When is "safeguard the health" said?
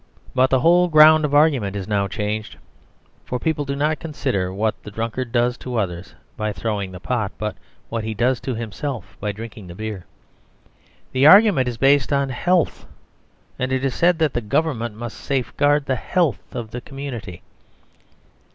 15.19-16.39